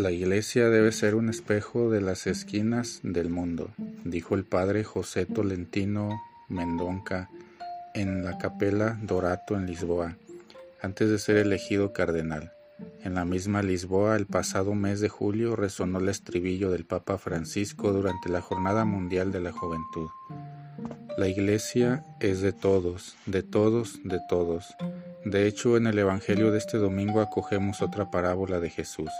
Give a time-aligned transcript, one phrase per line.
[0.00, 3.68] La iglesia debe ser un espejo de las esquinas del mundo,
[4.02, 7.28] dijo el padre José Tolentino Mendonca
[7.92, 10.16] en la capela Dorato en Lisboa,
[10.80, 12.50] antes de ser elegido cardenal.
[13.04, 17.92] En la misma Lisboa, el pasado mes de julio, resonó el estribillo del Papa Francisco
[17.92, 20.08] durante la Jornada Mundial de la Juventud.
[21.18, 24.74] La Iglesia es de todos, de todos, de todos.
[25.26, 29.10] De hecho, en el Evangelio de este domingo acogemos otra parábola de Jesús.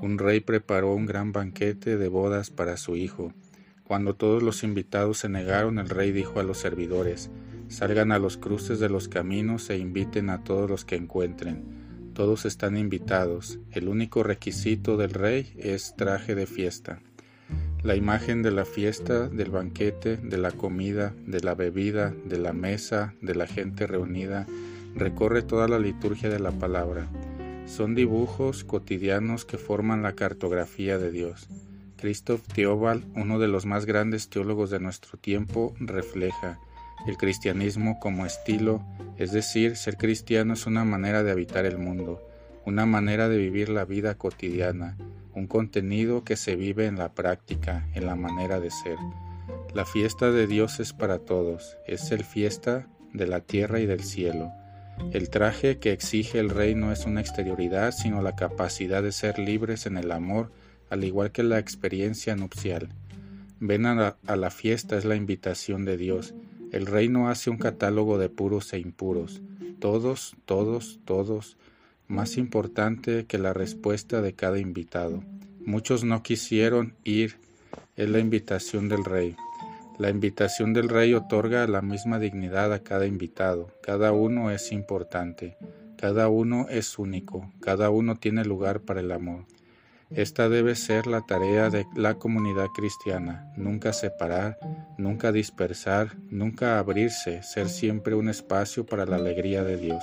[0.00, 3.34] Un rey preparó un gran banquete de bodas para su hijo.
[3.84, 7.30] Cuando todos los invitados se negaron, el rey dijo a los servidores,
[7.68, 12.10] Salgan a los cruces de los caminos e inviten a todos los que encuentren.
[12.14, 13.60] Todos están invitados.
[13.70, 17.00] El único requisito del rey es traje de fiesta.
[17.82, 22.52] La imagen de la fiesta, del banquete, de la comida, de la bebida, de la
[22.52, 24.46] mesa, de la gente reunida,
[24.94, 27.08] recorre toda la liturgia de la palabra.
[27.70, 31.46] Son dibujos cotidianos que forman la cartografía de Dios.
[31.98, 36.58] Christoph Theobald, uno de los más grandes teólogos de nuestro tiempo, refleja
[37.06, 38.84] el cristianismo como estilo,
[39.18, 42.20] es decir, ser cristiano es una manera de habitar el mundo,
[42.66, 44.96] una manera de vivir la vida cotidiana,
[45.32, 48.98] un contenido que se vive en la práctica, en la manera de ser.
[49.74, 54.02] La fiesta de Dios es para todos, es el fiesta de la tierra y del
[54.02, 54.50] cielo.
[55.12, 59.38] El traje que exige el rey no es una exterioridad, sino la capacidad de ser
[59.38, 60.52] libres en el amor,
[60.88, 62.90] al igual que la experiencia nupcial.
[63.58, 66.32] Ven a la, fiesta es la invitación de Dios.
[66.72, 69.42] El rey no hace un catálogo de puros e impuros.
[69.80, 71.56] Todos, todos, todos.
[72.06, 75.22] Más importante que la respuesta de cada invitado.
[75.66, 77.36] Muchos no quisieron ir.
[77.96, 79.36] Es la invitación del rey.
[80.00, 83.68] La invitación del rey otorga la misma dignidad a cada invitado.
[83.82, 85.58] Cada uno es importante,
[85.98, 89.44] cada uno es único, cada uno tiene lugar para el amor.
[90.08, 94.58] Esta debe ser la tarea de la comunidad cristiana, nunca separar,
[94.96, 100.02] nunca dispersar, nunca abrirse, ser siempre un espacio para la alegría de Dios.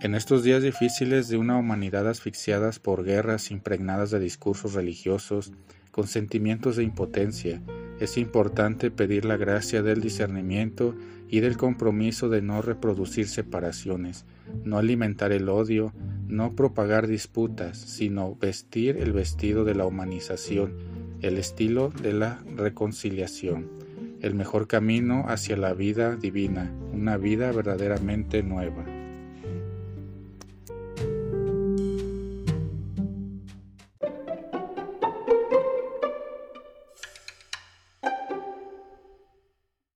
[0.00, 5.50] En estos días difíciles de una humanidad asfixiada por guerras impregnadas de discursos religiosos,
[5.90, 7.60] con sentimientos de impotencia,
[8.00, 10.94] es importante pedir la gracia del discernimiento
[11.28, 14.24] y del compromiso de no reproducir separaciones,
[14.64, 15.92] no alimentar el odio,
[16.28, 20.74] no propagar disputas, sino vestir el vestido de la humanización,
[21.22, 23.70] el estilo de la reconciliación,
[24.20, 28.95] el mejor camino hacia la vida divina, una vida verdaderamente nueva.